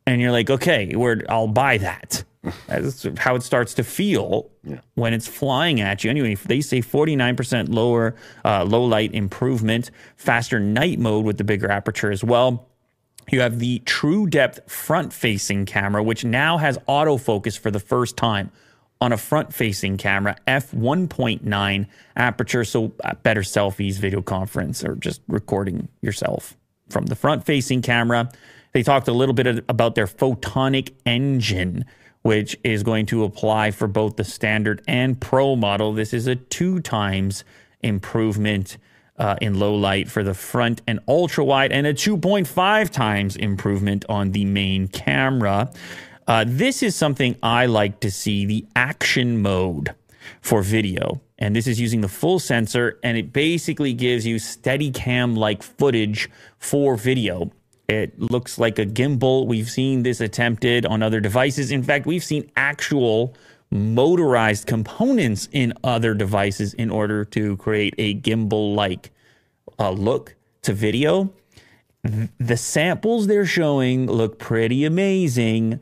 [0.05, 2.25] and you're like, okay, we're, I'll buy that.
[2.67, 4.49] That's how it starts to feel
[4.95, 6.09] when it's flying at you.
[6.09, 11.69] Anyway, they say 49% lower uh, low light improvement, faster night mode with the bigger
[11.71, 12.67] aperture as well.
[13.29, 18.15] You have the true depth front facing camera, which now has autofocus for the first
[18.15, 18.51] time
[18.99, 22.63] on a front facing camera, f1.9 aperture.
[22.63, 26.55] So uh, better selfies, video conference, or just recording yourself
[26.89, 28.29] from the front facing camera.
[28.73, 31.85] They talked a little bit about their photonic engine,
[32.27, 35.93] which is going to apply for both the standard and pro model.
[35.93, 37.45] This is a two times
[37.81, 38.77] improvement
[39.17, 44.03] uh, in low light for the front and ultra wide, and a 2.5 times improvement
[44.09, 45.71] on the main camera.
[46.27, 49.95] Uh, this is something I like to see the action mode
[50.41, 51.21] for video.
[51.39, 55.63] And this is using the full sensor, and it basically gives you steady cam like
[55.63, 57.53] footage for video.
[57.87, 59.47] It looks like a gimbal.
[59.47, 61.71] We've seen this attempted on other devices.
[61.71, 63.33] In fact, we've seen actual
[63.71, 69.11] motorized components in other devices in order to create a gimbal like
[69.79, 71.33] uh, look to video.
[72.39, 75.79] The samples they're showing look pretty amazing.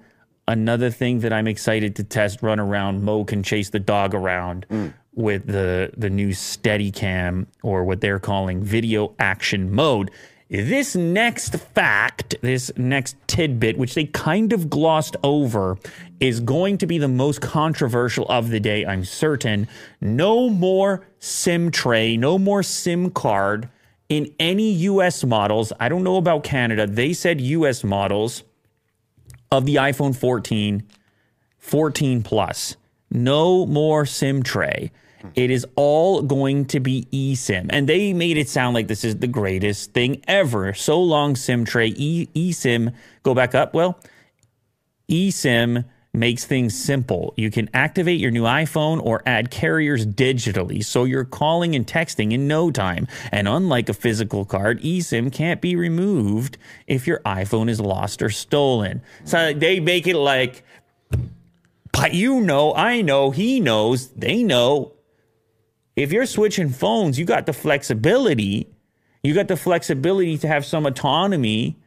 [0.47, 4.65] Another thing that I'm excited to test run around, Mo can chase the dog around
[5.13, 10.11] with the, the new Steadicam or what they're calling video action mode.
[10.47, 15.77] This next fact, this next tidbit, which they kind of glossed over,
[16.19, 19.67] is going to be the most controversial of the day, I'm certain.
[20.01, 23.69] No more SIM tray, no more SIM card
[24.08, 25.73] in any US models.
[25.79, 26.86] I don't know about Canada.
[26.86, 28.43] They said US models
[29.51, 30.84] of the iPhone 14,
[31.58, 32.75] 14 Plus.
[33.10, 34.91] No more SIM tray.
[35.25, 35.31] Hmm.
[35.35, 37.67] It is all going to be eSIM.
[37.69, 40.73] And they made it sound like this is the greatest thing ever.
[40.73, 43.73] So long, SIM tray, e- eSIM, go back up.
[43.73, 43.99] Well,
[45.09, 45.85] eSIM
[46.15, 47.33] makes things simple.
[47.38, 52.31] You can activate your new iPhone or add carriers digitally, so you're calling and texting
[52.31, 53.07] in no time.
[53.31, 56.57] And unlike a physical card, eSIM can't be removed
[56.88, 59.01] if your iPhone is lost or stolen.
[59.25, 60.63] So they make it like,
[61.91, 64.93] but you know, I know, he knows, they know.
[65.95, 68.67] If you're switching phones, you got the flexibility.
[69.23, 71.77] You got the flexibility to have some autonomy.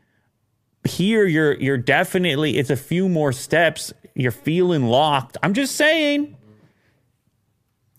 [0.84, 3.92] Here you're you're definitely it's a few more steps.
[4.14, 5.36] You're feeling locked.
[5.42, 6.36] I'm just saying.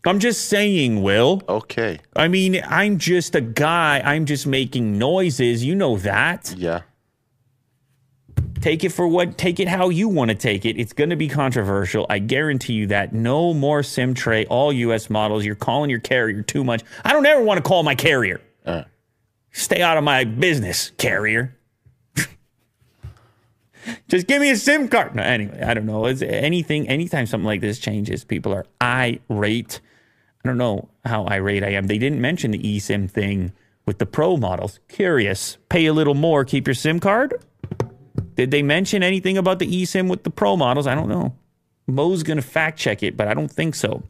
[0.06, 1.44] I'm just saying will.
[1.48, 2.00] Okay.
[2.16, 4.02] i mean i'm just a guy.
[4.04, 5.64] I'm just making noises.
[5.64, 6.54] You know that.
[6.58, 6.82] Yeah.
[8.62, 10.80] Take it for what take it how you want to take it.
[10.80, 12.06] It's going to be controversial.
[12.10, 13.14] I guarantee you that.
[13.14, 15.46] No more sim tray all us models.
[15.46, 16.84] You're calling your carrier too much.
[17.04, 18.42] I don't ever want to call my carrier.
[18.66, 18.84] Uh,
[19.52, 21.58] stay out of my business carrier.
[24.08, 25.16] Just give me a sim card.
[25.16, 26.06] No anyway i don't know.
[26.06, 29.82] It's anything anytime something like this changes people are irate.
[30.44, 31.88] I don't know how irate i am.
[31.88, 33.54] They didn't mention the esim thing
[33.86, 34.80] with the pro models.
[34.88, 35.58] Curious.
[35.70, 37.34] Pay a little more keep your sim card
[38.40, 40.88] did they mention anything about the eSIM with the Pro models?
[40.88, 41.36] I don't know.
[41.88, 44.02] Mo's going to fact check it, but I don't think so.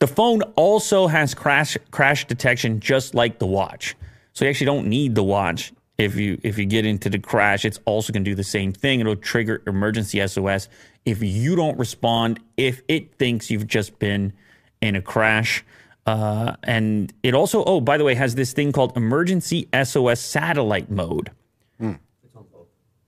[0.00, 3.94] The phone also has crash crash detection just like the watch.
[4.32, 7.64] So you actually don't need the watch if you if you get into the crash,
[7.64, 8.98] it's also going to do the same thing.
[8.98, 10.68] It'll trigger emergency SOS
[11.04, 14.32] if you don't respond if it thinks you've just been
[14.80, 15.64] in a crash.
[16.06, 20.90] Uh, and it also, oh, by the way, has this thing called emergency SOS satellite
[20.90, 21.30] mode.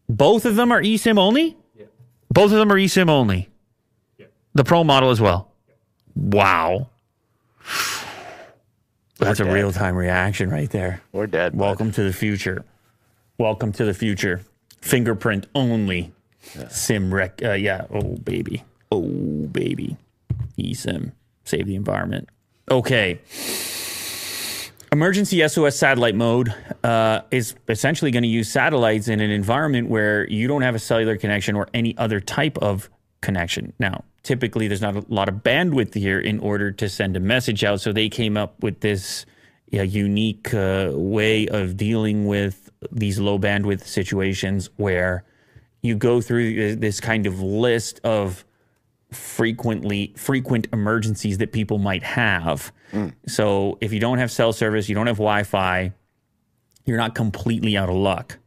[0.09, 1.57] Both of them are eSIM only?
[1.79, 1.87] Yeah.
[2.31, 3.49] Both of them are eSIM only.
[4.19, 4.27] Yeah.
[4.55, 5.51] The Pro model as well.
[5.69, 5.75] Yeah.
[6.17, 6.91] Wow.
[9.19, 11.01] That's a real time reaction right there.
[11.13, 11.53] We're dead.
[11.53, 11.61] bud.
[11.61, 12.65] Welcome to the future.
[13.39, 14.43] Welcome to the future.
[14.81, 16.13] Fingerprint only.
[16.55, 16.69] Yeah.
[16.69, 17.41] Sim rec.
[17.43, 17.87] Uh, yeah.
[17.91, 18.65] Oh, baby.
[18.93, 19.97] Oh, baby.
[20.59, 21.13] eSIM.
[21.45, 22.29] Save the environment.
[22.71, 23.21] Okay.
[24.95, 26.55] Emergency SOS satellite mode
[26.85, 30.79] uh, is essentially going to use satellites in an environment where you don't have a
[30.79, 32.89] cellular connection or any other type of
[33.21, 33.73] connection.
[33.81, 37.65] Now, typically, there's not a lot of bandwidth here in order to send a message
[37.65, 37.81] out.
[37.81, 39.27] So they came up with this
[39.67, 45.25] yeah, unique uh, way of dealing with these low bandwidth situations where
[45.83, 48.45] you go through this kind of list of
[49.17, 52.73] frequently frequent emergencies that people might have.
[53.27, 55.93] So if you don't have cell service, you don't have Wi-Fi,
[56.85, 58.39] you're not completely out of luck.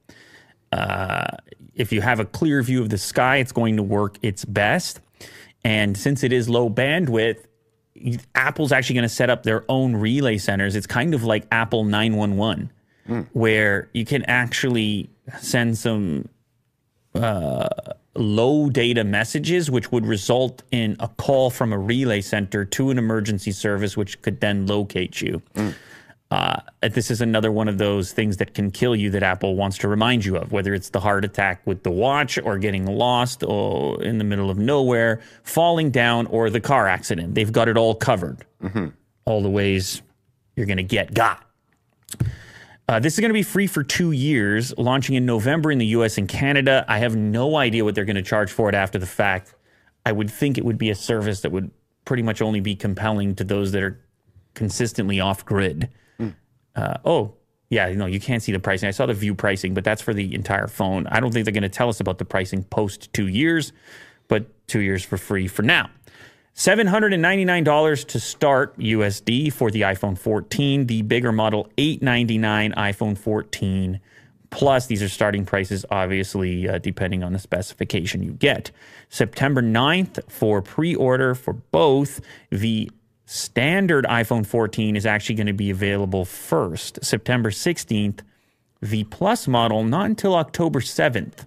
[0.71, 1.27] Uh,
[1.75, 4.99] if you have a clear view of the sky, it's going to work its best.
[5.63, 7.43] And since it is low bandwidth,
[8.35, 10.75] Apple's actually going to set up their own relay centers.
[10.75, 12.71] It's kind of like Apple 911,
[13.33, 16.29] where you can actually send some
[17.15, 17.67] uh,
[18.17, 22.97] low data messages, which would result in a call from a relay center to an
[22.97, 25.41] emergency service, which could then locate you.
[26.29, 29.77] Uh, this is another one of those things that can kill you that Apple wants
[29.77, 33.43] to remind you of, whether it's the heart attack with the watch or getting lost
[33.43, 37.33] or in the middle of nowhere, falling down, or the car accident.
[37.33, 38.45] They've got it all covered.
[39.23, 40.01] All the ways
[40.57, 41.45] you're going to get got.
[42.89, 45.87] Uh, this is going to be free for two years, launching in November in the
[45.87, 46.85] US and Canada.
[46.87, 49.53] I have no idea what they're going to charge for it after the fact.
[50.05, 51.69] I would think it would be a service that would
[52.05, 53.99] pretty much only be compelling to those that are
[54.53, 55.89] consistently off grid.
[56.77, 57.33] Uh, oh,
[57.69, 58.87] yeah, no, you can't see the pricing.
[58.87, 61.07] I saw the view pricing, but that's for the entire phone.
[61.07, 63.73] I don't think they're going to tell us about the pricing post two years,
[64.29, 65.89] but two years for free for now.
[66.57, 73.99] $799 to start USD for the iPhone 14, the bigger model 899 iPhone 14
[74.49, 78.71] plus these are starting prices obviously uh, depending on the specification you get.
[79.09, 82.89] September 9th for pre-order for both the
[83.25, 86.97] standard iPhone 14 is actually going to be available first.
[87.03, 88.21] September 16th
[88.81, 91.45] the plus model not until October 7th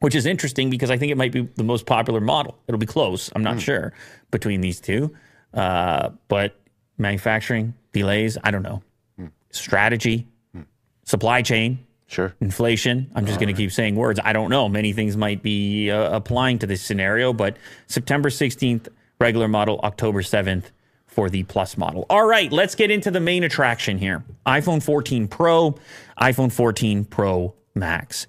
[0.00, 2.58] which is interesting because I think it might be the most popular model.
[2.66, 3.30] It'll be close.
[3.34, 3.92] I'm not sure
[4.30, 5.14] between these two,
[5.54, 6.58] uh, but
[6.98, 8.36] manufacturing delays.
[8.42, 8.82] I don't know.
[9.52, 10.26] Strategy.
[11.04, 12.34] supply chain, Sure.
[12.40, 13.10] inflation.
[13.16, 14.20] I'm just going to keep saying words.
[14.22, 14.68] I don't know.
[14.68, 17.56] Many things might be uh, applying to this scenario, but
[17.88, 20.64] September 16th, regular model, October 7th
[21.06, 22.06] for the plus model.
[22.08, 25.74] All right, let's get into the main attraction here iPhone 14 Pro,
[26.20, 28.28] iPhone 14 Pro Max.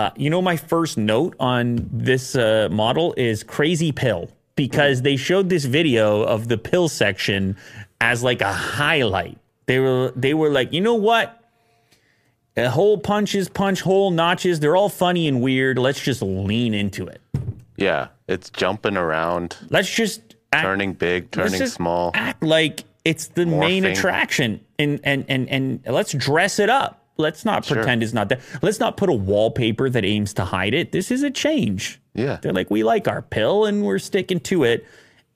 [0.00, 5.14] Uh, you know, my first note on this uh, model is crazy pill because they
[5.14, 7.54] showed this video of the pill section
[8.00, 9.36] as like a highlight.
[9.66, 11.44] They were they were like, you know what?
[12.56, 15.78] Uh, hole punches, punch hole notches, they're all funny and weird.
[15.78, 17.20] Let's just lean into it.
[17.76, 18.08] Yeah.
[18.26, 22.12] It's jumping around, Let's just act, turning big, let's turning just small.
[22.14, 26.99] Act like it's the main attraction and and and and let's dress it up.
[27.20, 28.40] Let's not pretend it's not there.
[28.62, 30.92] Let's not put a wallpaper that aims to hide it.
[30.92, 32.00] This is a change.
[32.14, 32.38] Yeah.
[32.42, 34.84] They're like, we like our pill and we're sticking to it.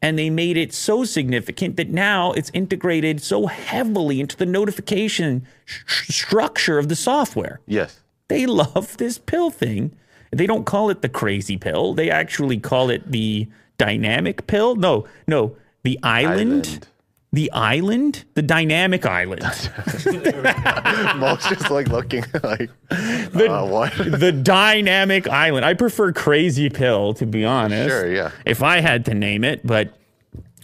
[0.02, 5.46] And they made it so significant that now it's integrated so heavily into the notification
[5.64, 7.60] sh- structure of the software.
[7.66, 8.00] Yes.
[8.28, 9.94] They love this pill thing.
[10.30, 11.94] They don't call it the crazy pill.
[11.94, 14.76] They actually call it the dynamic pill.
[14.76, 16.66] No, no, the island.
[16.66, 16.88] Island.
[17.34, 18.24] The island?
[18.34, 19.42] The dynamic island.
[21.18, 23.92] Most just like looking like uh, what?
[23.96, 25.64] the dynamic island.
[25.64, 27.88] I prefer crazy pill, to be honest.
[27.88, 28.30] Sure, yeah.
[28.46, 29.98] If I had to name it, but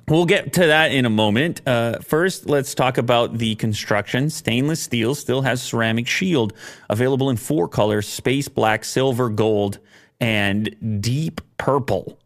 [0.06, 1.60] we'll get to that in a moment.
[1.66, 4.30] Uh, first, let's talk about the construction.
[4.30, 6.52] Stainless steel still has ceramic shield
[6.88, 9.80] available in four colors space black, silver, gold,
[10.20, 12.16] and deep purple,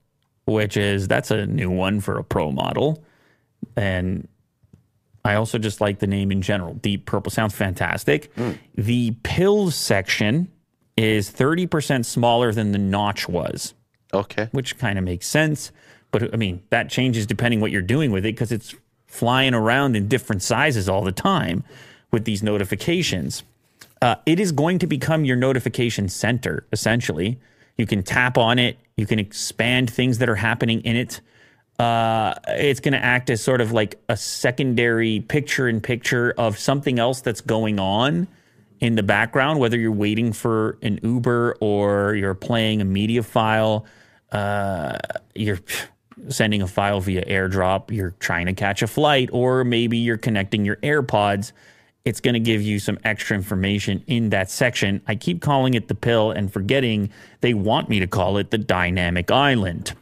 [0.44, 3.02] which is that's a new one for a pro model.
[3.74, 4.28] And
[5.24, 6.74] I also just like the name in general.
[6.74, 8.30] Deep Purple sounds fantastic.
[8.74, 10.48] The pills section
[10.96, 13.74] is 30% smaller than the notch was,
[14.12, 14.48] Okay.
[14.52, 15.72] which kind of makes sense.
[16.10, 18.74] But I mean, that changes depending what you're doing with it because it's
[19.06, 21.64] flying around in different sizes all the time
[22.12, 23.42] with these notifications.
[24.02, 27.38] Uh, it is going to become your notification center, essentially.
[27.78, 31.20] You can tap on it, you can expand things that are happening in it.
[31.78, 36.56] Uh, it's going to act as sort of like a secondary picture in picture of
[36.58, 38.28] something else that's going on
[38.80, 43.86] in the background, whether you're waiting for an Uber or you're playing a media file,
[44.30, 44.98] uh,
[45.34, 45.60] you're
[46.28, 50.64] sending a file via airdrop, you're trying to catch a flight, or maybe you're connecting
[50.64, 51.52] your AirPods.
[52.04, 55.00] It's going to give you some extra information in that section.
[55.06, 57.10] I keep calling it the pill and forgetting
[57.40, 59.94] they want me to call it the dynamic island.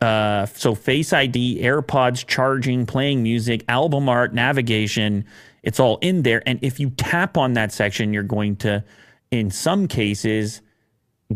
[0.00, 5.24] Uh, so Face ID, AirPods, charging, playing music, album art, navigation,
[5.62, 6.42] it's all in there.
[6.46, 8.84] And if you tap on that section, you're going to,
[9.30, 10.60] in some cases,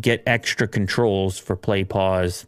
[0.01, 2.47] get extra controls for play pause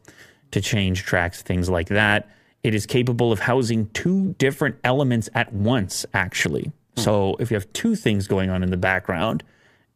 [0.53, 2.31] to change tracks, things like that.
[2.63, 6.73] It is capable of housing two different elements at once, actually.
[6.97, 9.43] So if you have two things going on in the background,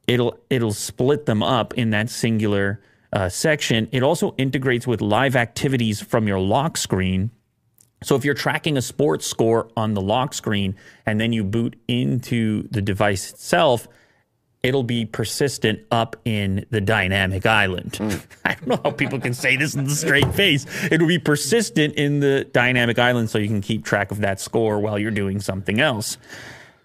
[0.07, 2.81] it'll it'll split them up in that singular
[3.13, 3.89] uh, section.
[3.93, 7.31] It also integrates with live activities from your lock screen.
[8.03, 11.77] So if you're tracking a sports score on the lock screen and then you boot
[11.89, 13.89] into the device itself,
[14.63, 17.99] it'll be persistent up in the dynamic island.
[18.45, 20.67] I don't know how people can say this in the straight face.
[20.91, 24.79] It'll be persistent in the dynamic island so you can keep track of that score
[24.79, 26.19] while you're doing something else.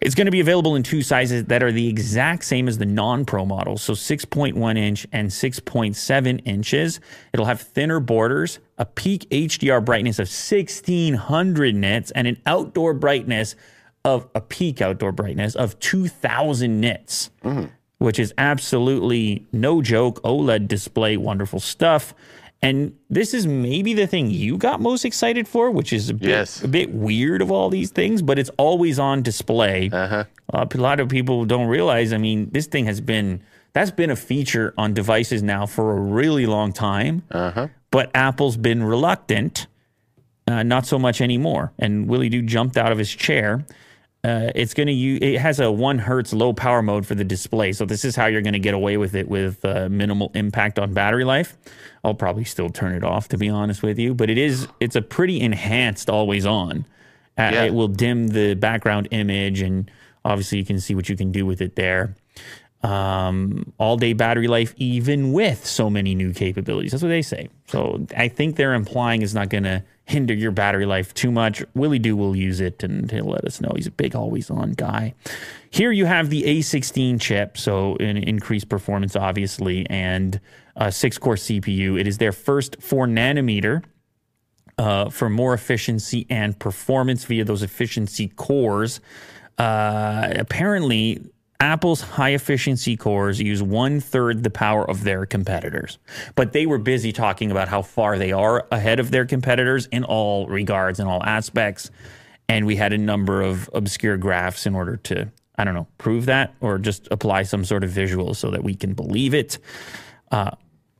[0.03, 2.85] It's going to be available in two sizes that are the exact same as the
[2.85, 3.77] non pro model.
[3.77, 6.99] So 6.1 inch and 6.7 inches.
[7.31, 13.55] It'll have thinner borders, a peak HDR brightness of 1600 nits, and an outdoor brightness
[14.03, 17.67] of a peak outdoor brightness of 2000 nits, mm-hmm.
[17.99, 20.21] which is absolutely no joke.
[20.23, 22.13] OLED display, wonderful stuff.
[22.63, 26.29] And this is maybe the thing you got most excited for, which is a bit,
[26.29, 26.63] Yes.
[26.63, 29.89] a bit weird of all these things, but it's always on display.
[30.53, 32.13] Uh, a lot of people don't realize.
[32.13, 33.41] I mean, this thing has been
[33.73, 37.23] that's been a feature on devices now for a really long time.
[37.91, 39.67] But Apple's been reluctant,
[40.47, 41.73] uh, not so much anymore.
[41.79, 43.65] And Willie Doo jumped out of his chair.
[44.23, 47.25] Uh, it's going to use it has a one hertz low power mode for the
[47.25, 50.31] display, so this is how you're going to get away with it with uh, minimal
[50.33, 51.57] impact on battery life.
[52.03, 54.95] I'll probably still turn it off to be honest with you, but it is it's
[54.95, 56.85] a pretty enhanced always on.
[57.37, 57.63] Uh, Yeah.
[57.63, 59.89] It will dim the background image, and
[60.25, 62.15] obviously you can see what you can do with it there.
[62.81, 66.91] Um, all day battery life, even with so many new capabilities.
[66.91, 67.47] That's what they say.
[67.67, 71.63] So I think they're implying it's not going to hinder your battery life too much.
[71.75, 73.71] Willie Doo will use it and he'll let us know.
[73.73, 75.13] He's a big always on guy.
[75.69, 80.41] Here you have the A16 chip, so an increased performance, obviously, and
[80.75, 81.99] a six core CPU.
[81.99, 83.83] It is their first four nanometer
[84.77, 88.99] uh, for more efficiency and performance via those efficiency cores.
[89.57, 91.21] Uh, apparently,
[91.59, 95.97] Apple's high efficiency cores use one third the power of their competitors.
[96.35, 100.03] But they were busy talking about how far they are ahead of their competitors in
[100.03, 101.89] all regards, in all aspects.
[102.49, 106.25] And we had a number of obscure graphs in order to, I don't know, prove
[106.25, 109.57] that or just apply some sort of visual so that we can believe it.
[110.33, 110.51] Uh,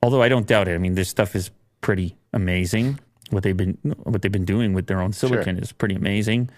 [0.04, 0.76] although I don't doubt it.
[0.76, 1.50] I mean, this stuff is
[1.82, 3.00] pretty amazing.
[3.32, 5.64] What they've been what they've been doing with their own silicon Sure.
[5.64, 6.50] is pretty amazing.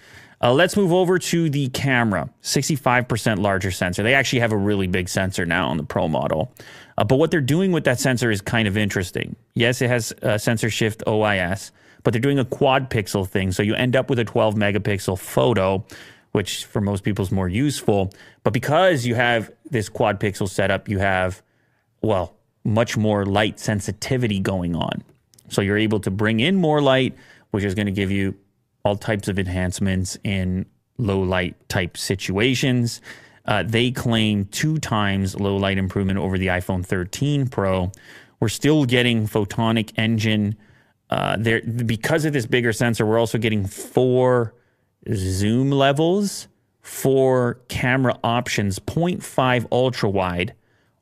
[0.42, 2.30] Uh, let's move over to the camera.
[2.44, 4.04] 65% larger sensor.
[4.04, 6.52] They actually have a really big sensor now on the Pro model.
[6.98, 9.38] Uh, but what they're doing with that sensor is kind of interesting.
[9.54, 11.72] Yes, it has uh, sensor shift OIS,
[12.04, 13.54] but they're doing a quad pixel thing.
[13.54, 15.86] So you end up with a 12 megapixel photo,
[16.34, 18.12] which for most people is more useful.
[18.44, 21.42] But because you have this quad pixel setup, you have,
[22.02, 22.35] well,
[22.66, 25.04] much more light sensitivity going on.
[25.50, 27.16] So you're able to bring in more light,
[27.52, 28.36] which is going to give you
[28.84, 30.66] all types of enhancements in
[30.98, 33.02] low light type situations.
[33.46, 37.92] Uh, they claim two times low light improvement over the iPhone 13 Pro.
[38.40, 40.56] We're still getting photonic engine.
[41.10, 44.56] Uh, there because of this bigger sensor, we're also getting four
[45.14, 46.48] zoom levels,
[46.82, 50.56] four camera options, 0.5 ultra wide,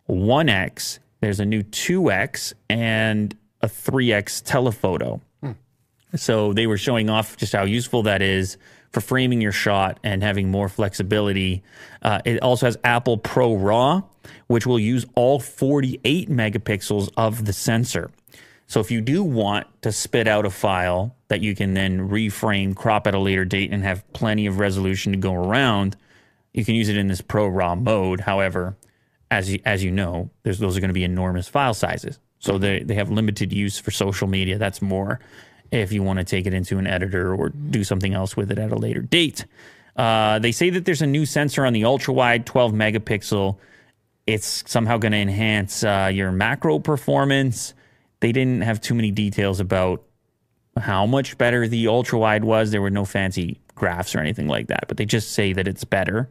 [0.10, 1.00] 1x.
[1.24, 5.22] There's a new 2x and a 3x telephoto.
[6.18, 8.58] So they were showing off just how useful that is
[8.92, 11.64] for framing your shot and having more flexibility.
[12.02, 14.04] Uh, it also has Apple Pro RAW,
[14.48, 18.12] which will use all 48 megapixels of the sensor.
[18.68, 22.76] So if you do want to spit out a file that you can then reframe,
[22.76, 25.96] crop at a later date, and have plenty of resolution to go around,
[26.52, 28.20] you can use it in this Pro RAW mode.
[28.20, 28.76] However,
[29.34, 32.20] as you, as you know, there's, those are going to be enormous file sizes.
[32.40, 34.58] So they, they have limited use for social media.
[34.58, 35.20] That's more
[35.72, 38.60] if you want to take it into an editor or do something else with it
[38.60, 39.46] at a later date.
[39.96, 43.58] Uh, they say that there's a new sensor on the ultra wide 12 megapixel.
[44.28, 47.74] It's somehow going to enhance uh, your macro performance.
[48.20, 50.04] They didn't have too many details about
[50.78, 52.72] how much better the ultra wide was.
[52.72, 55.84] There were no fancy graphs or anything like that, but they just say that it's
[55.84, 56.30] better.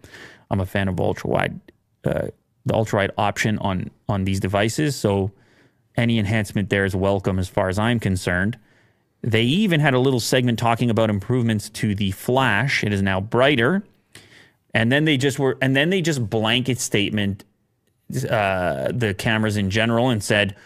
[0.50, 1.60] I'm a fan of ultra wide,
[2.04, 2.28] uh,
[2.64, 4.96] the ultra wide option on on these devices.
[4.96, 5.30] So
[5.96, 8.58] any enhancement there is welcome as far as I'm concerned.
[9.22, 12.82] They even had a little segment talking about improvements to the flash.
[12.82, 13.84] It is now brighter.
[14.74, 17.44] And then they just were, and then they just blanket statement
[18.28, 20.56] uh, the cameras in general and said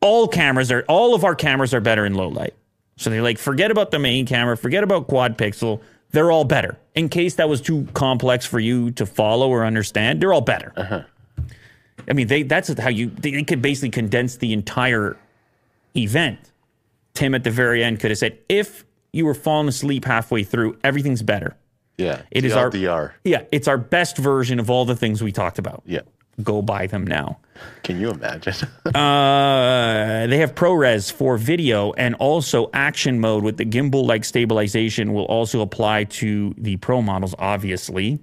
[0.00, 2.54] all cameras are, all of our cameras are better in low light.
[2.96, 5.80] So they're like, forget about the main camera, forget about quad pixel.
[6.10, 6.78] They're all better.
[6.94, 11.06] In case that was too complex for you to follow or understand, they're all better.
[12.08, 15.16] I mean, they that's how you they could basically condense the entire
[15.96, 16.38] event.
[17.14, 20.78] Tim at the very end could have said, if you were falling asleep halfway through,
[20.82, 21.56] everything's better.
[21.98, 22.22] Yeah.
[22.30, 22.70] It is our.
[23.24, 25.82] Yeah, it's our best version of all the things we talked about.
[25.86, 26.00] Yeah.
[26.42, 27.38] Go buy them now.
[27.82, 28.54] Can you imagine?
[28.94, 35.12] Uh, they have ProRes for video and also action mode with the gimbal like stabilization
[35.12, 38.18] will also apply to the Pro models, obviously.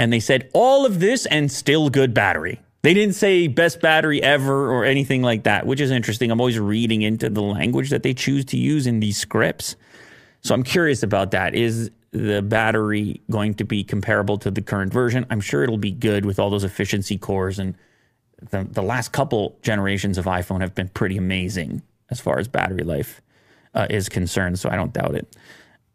[0.00, 2.58] And they said all of this and still good battery.
[2.80, 6.30] They didn't say best battery ever or anything like that, which is interesting.
[6.30, 9.76] I'm always reading into the language that they choose to use in these scripts.
[10.40, 11.54] So I'm curious about that.
[11.54, 15.26] Is the battery going to be comparable to the current version?
[15.28, 17.58] I'm sure it'll be good with all those efficiency cores.
[17.58, 17.76] And
[18.48, 22.84] the, the last couple generations of iPhone have been pretty amazing as far as battery
[22.84, 23.20] life
[23.74, 24.58] uh, is concerned.
[24.58, 25.36] So I don't doubt it.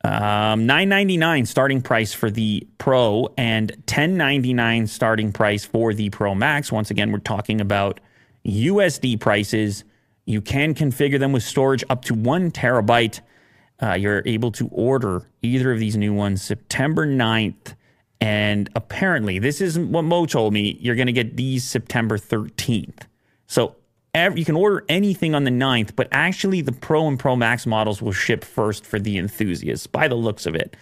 [0.06, 5.66] Um, nine ninety nine starting price for the Pro and ten ninety nine starting price
[5.66, 6.72] for the Pro Max.
[6.72, 8.00] Once again, we're talking about
[8.46, 9.84] USD prices.
[10.26, 13.22] You can configure them with storage up to one terabyte.
[13.82, 17.74] Uh, you're able to order either of these new ones September 9th.
[18.22, 20.78] And apparently, this is what Mo told me.
[20.80, 23.02] You're going to get these September 13th.
[23.48, 23.76] So
[24.16, 27.68] ev- you can order anything on the 9th, but actually, the Pro and Pro Max
[27.68, 30.76] models will ship first for the enthusiasts by the looks of it.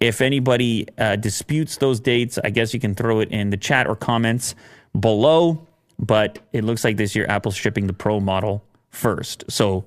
[0.00, 3.86] If anybody uh, disputes those dates, I guess you can throw it in the chat
[3.86, 4.54] or comments
[4.98, 5.66] below.
[5.98, 9.44] But it looks like this year Apple's shipping the Pro model first.
[9.48, 9.86] So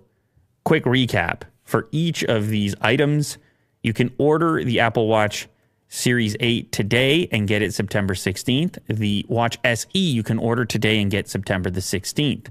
[0.63, 3.37] quick recap for each of these items.
[3.83, 5.47] You can order the Apple Watch
[5.89, 8.77] Series 8 today and get it September 16th.
[8.87, 12.47] The Watch SE you can order today and get September the 16th.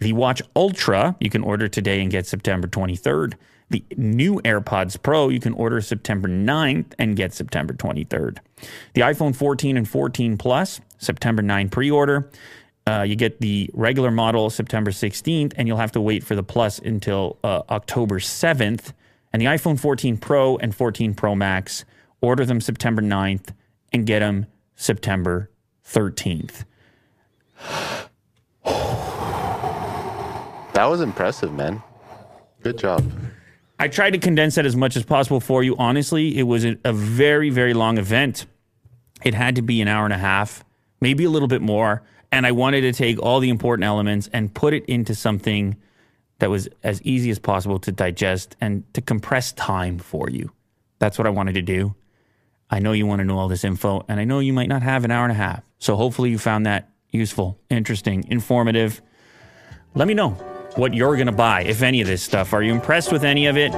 [0.00, 3.34] The Watch Ultra you can order today and get September 23rd.
[3.70, 8.38] The new AirPods Pro you can order September 9th and get September 23rd.
[8.94, 12.30] The iPhone 14 and 14 Plus, September 9 pre order.
[12.86, 16.42] Uh, you get the regular model September 16th, and you'll have to wait for the
[16.42, 18.92] Plus until uh, October 7th.
[19.30, 21.84] And the iPhone 14 Pro and 14 Pro Max,
[22.22, 23.50] order them September 9th
[23.92, 25.50] and get them September
[25.84, 26.64] 13th.
[30.78, 31.82] That was impressive, man.
[32.62, 33.04] Good job.
[33.80, 35.74] I tried to condense that as much as possible for you.
[35.76, 38.46] Honestly, it was a, a very, very long event.
[39.24, 40.62] It had to be an hour and a half,
[41.00, 42.04] maybe a little bit more.
[42.30, 45.76] And I wanted to take all the important elements and put it into something
[46.38, 50.52] that was as easy as possible to digest and to compress time for you.
[51.00, 51.96] That's what I wanted to do.
[52.70, 54.82] I know you want to know all this info, and I know you might not
[54.82, 55.64] have an hour and a half.
[55.80, 59.02] So hopefully you found that useful, interesting, informative.
[59.96, 60.38] Let me know
[60.78, 62.52] what you're going to buy, if any of this stuff.
[62.52, 63.72] Are you impressed with any of it?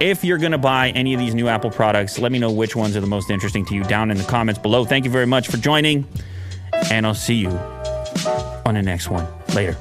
[0.00, 2.74] If you're going to buy any of these new Apple products, let me know which
[2.74, 4.84] ones are the most interesting to you down in the comments below.
[4.84, 6.06] Thank you very much for joining,
[6.90, 9.26] and I'll see you on the next one.
[9.54, 9.76] Later.